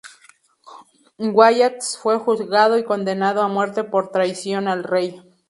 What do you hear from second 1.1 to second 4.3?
Wallace fue juzgado y condenado a muerte por